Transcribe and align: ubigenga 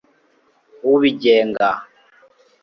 ubigenga 0.91 1.69